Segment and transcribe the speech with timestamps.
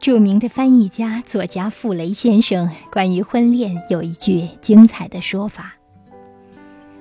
[0.00, 5.74] 著名的翻译家、作家傅雷先生关于婚恋有一句精彩的说法：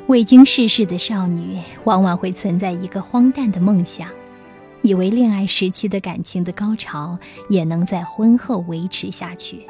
[0.08, 4.10] 未经世事的少女往往会存在一个荒诞的梦想，
[4.82, 9.62] 以为恋爱时期的感情的高潮也能在婚后维持下去，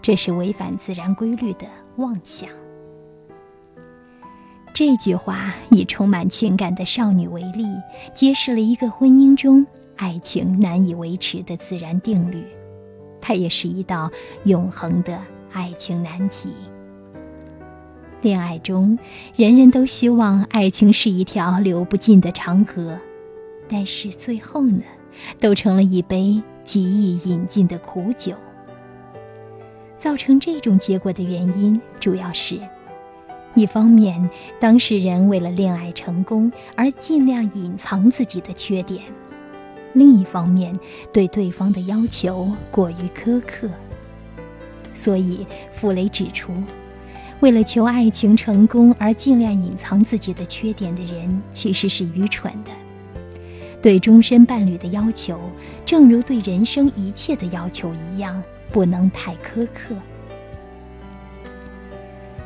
[0.00, 1.66] 这是违反自然规律的
[1.96, 2.48] 妄想。
[4.72, 7.66] 这句话以充满情感的少女为例，
[8.14, 9.66] 揭示了一个婚姻中。
[9.96, 12.44] 爱情难以维持的自然定律，
[13.20, 14.10] 它也是一道
[14.44, 15.18] 永恒的
[15.52, 16.50] 爱情难题。
[18.20, 18.98] 恋爱中，
[19.36, 22.98] 人人都希望爱情是一条流不尽的长河，
[23.68, 24.82] 但是最后呢，
[25.40, 28.34] 都成了一杯极易饮尽的苦酒。
[29.98, 32.60] 造成这种结果的原因，主要是：
[33.54, 34.28] 一方面，
[34.60, 39.02] 当事人为了恋爱成功而尽量隐藏自己的缺点。
[39.96, 40.78] 另一方面，
[41.10, 43.66] 对对方的要求过于苛刻，
[44.92, 46.52] 所以傅雷指出，
[47.40, 52.70] 为了求爱情成功而尽量隐藏自己的缺点的人，其实是愚蠢的。
[53.80, 55.40] 对终身伴侣的要求，
[55.86, 59.94] 正如对人生一切的要求一样，不能太苛刻。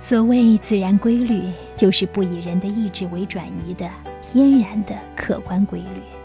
[0.01, 1.43] 所谓自然规律，
[1.77, 3.91] 就是不以人的意志为转移的
[4.23, 6.20] 天然的客观规律。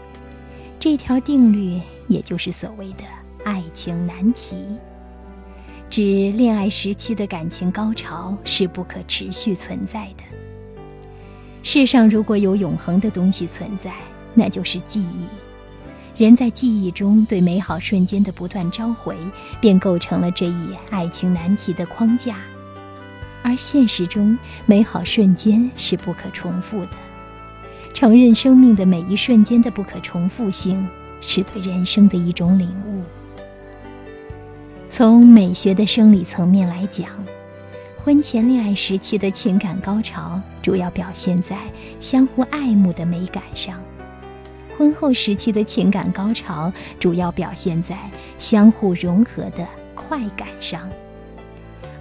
[0.88, 3.02] 这条定律，也就是所谓的
[3.44, 4.64] 爱情难题，
[5.90, 10.22] 指恋爱时期的感情高潮是不可持续存在的。
[11.64, 13.94] 世上如果有永恒的东西存在，
[14.32, 15.26] 那就是记忆。
[16.22, 19.16] 人在记忆中对美好瞬间的不断召回，
[19.60, 22.36] 便构成了这一爱情难题的框架。
[23.42, 26.92] 而现实中，美好瞬间是不可重复的。
[27.96, 30.86] 承认生命的每一瞬间的不可重复性，
[31.22, 33.02] 是对人生的一种领悟。
[34.90, 37.08] 从美学的生理层面来讲，
[38.04, 41.56] 婚前恋爱时期的情感高潮主要表现在
[41.98, 43.76] 相互爱慕的美感上；
[44.76, 46.70] 婚后时期的情感高潮
[47.00, 47.96] 主要表现在
[48.38, 50.86] 相互融合的快感上。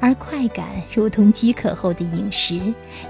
[0.06, 2.62] 而快感如同饥渴后的饮食，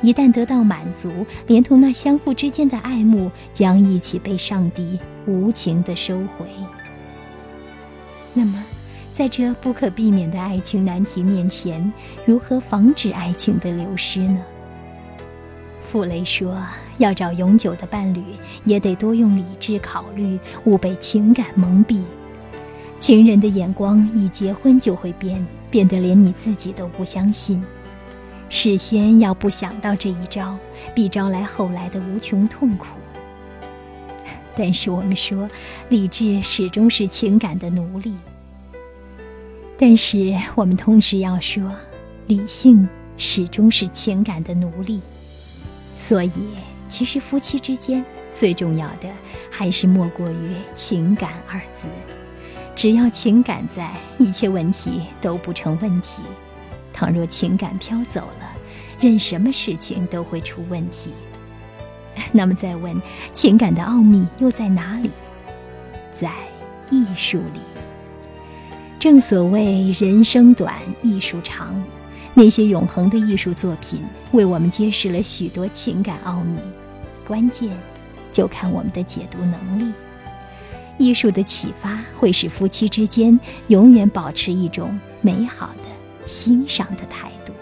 [0.01, 4.97] 一旦得到满足，连同那相互之间的爱慕，将一起被上帝
[5.27, 6.45] 无情地收回。
[8.33, 8.63] 那么，
[9.13, 11.91] 在这不可避免的爱情难题面前，
[12.25, 14.39] 如何防止爱情的流失呢？
[15.91, 16.65] 傅雷说
[16.97, 18.23] ：“要找永久的伴侣，
[18.63, 22.01] 也得多用理智考虑，勿被情感蒙蔽。
[23.05, 27.61] 情人的眼光一结婚就会变。”变得连你自己都不相信，
[28.49, 30.57] 事先要不想到这一招，
[30.95, 32.87] 必招来后来的无穷痛苦。
[34.55, 35.47] 但是我们说，
[35.89, 38.13] 理智始终是情感的奴隶。
[39.77, 41.69] 但是我们同时要说，
[42.27, 42.87] 理性
[43.17, 45.01] 始终是情感的奴隶。
[45.99, 46.31] 所以，
[46.87, 49.09] 其实夫妻之间最重要的，
[49.51, 51.87] 还是莫过于情感二字。
[52.75, 56.21] 只要情感在，一切问题都不成问题；
[56.91, 58.51] 倘若情感飘走了，
[58.99, 61.13] 任什么事情都会出问题。
[62.33, 65.09] 那么再问，情感的奥秘又在哪里？
[66.11, 66.31] 在
[66.89, 67.61] 艺术里。
[68.99, 71.81] 正所谓人生短，艺术长。
[72.33, 74.03] 那些永恒的艺术作品，
[74.33, 76.59] 为我们揭示了许多情感奥秘。
[77.25, 77.69] 关键，
[78.33, 79.93] 就看我们的解读能力。
[80.97, 87.53] 艺术的启发会使夫妻之间永远保持一种美好的欣赏的态度。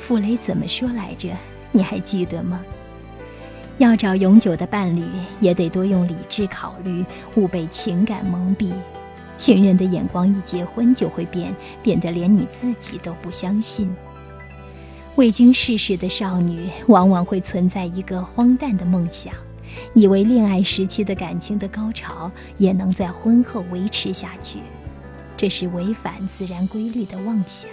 [0.00, 1.30] 傅雷怎么说来着？
[1.72, 2.60] 你还记得吗？
[3.78, 5.04] 要找永久的伴侣，
[5.40, 7.04] 也得多用理智考虑，
[7.34, 8.72] 勿被情感蒙蔽。
[9.36, 13.94] 情人的眼光一结婚就会变，变得连你自己都不相信。
[15.16, 19.34] 未经世事的少女，往往会存在一个荒诞的梦想。
[19.94, 24.58] 以为恋爱时期的感情的高潮也能在婚后维持下去，
[25.36, 27.70] 这是违反自然规律的妄想。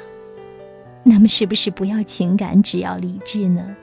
[1.04, 3.76] 那么，是不是不要情感，只要理智呢？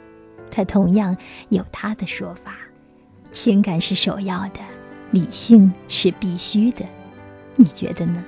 [0.51, 1.17] 他同样
[1.51, 2.57] 有他的说法：
[3.31, 4.61] 情感是首要的，
[5.11, 6.85] 理性是必须的。
[7.57, 8.25] 你觉得呢？